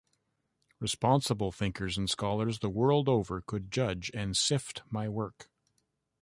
[0.79, 5.47] Responsible thinkers and scholars the world over could judge and sift my work.